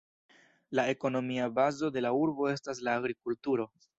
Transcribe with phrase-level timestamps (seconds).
[0.79, 3.71] La ekonomia bazo de la urbo estas la agrikulturo.